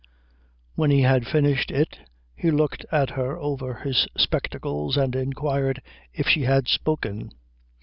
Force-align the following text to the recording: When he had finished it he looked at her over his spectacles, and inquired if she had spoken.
When 0.73 0.89
he 0.89 1.03
had 1.03 1.27
finished 1.27 1.69
it 1.69 1.99
he 2.35 2.49
looked 2.49 2.87
at 2.91 3.11
her 3.11 3.37
over 3.37 3.75
his 3.75 4.07
spectacles, 4.17 4.97
and 4.97 5.15
inquired 5.15 5.79
if 6.11 6.25
she 6.27 6.41
had 6.41 6.67
spoken. 6.67 7.29